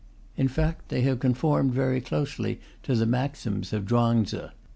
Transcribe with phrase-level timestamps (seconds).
[0.35, 4.49] In fact, they have conformed very closely to the maxims of Chuang Tze.